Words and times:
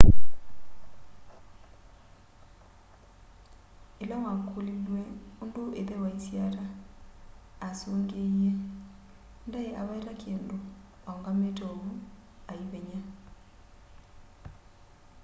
ĩla 4.03 4.17
wakũlilw'eũndũ 4.25 5.61
ĩthe 5.81 5.95
waisye 6.03 6.39
ata 6.49 6.65
asũngĩĩe 7.67 8.51
ndaĩaweta 9.47 10.11
kĩndũ-aũngamĩte 10.21 11.63
ovũ 11.71 11.91
aĩvenya 12.51 12.99